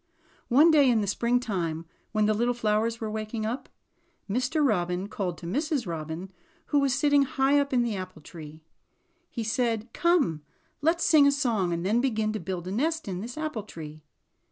[0.47, 3.69] One day in the springtime, when the little flowers were waking up,
[4.27, 4.67] Mr.
[4.67, 5.85] Robin called to Mrs.
[5.85, 6.33] Robin
[6.73, 8.63] who was sitting high up in the apple tree.
[9.29, 10.41] He said: ''Come
[10.81, 14.01] let's sing a song, and then begin to build a nest in this apple tree."